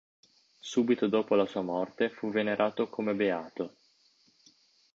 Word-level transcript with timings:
Subito 0.57 1.05
dopo 1.07 1.35
la 1.35 1.45
sua 1.45 1.61
morte, 1.61 2.09
fu 2.09 2.31
venerato 2.31 2.89
come 2.89 3.13
beato. 3.13 3.75